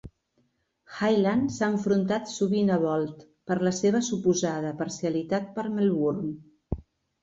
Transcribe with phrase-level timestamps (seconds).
[0.95, 6.39] Hyland s'ha enfrontat sovint a Bolte per la seva suposada parcialitat per Melbourne.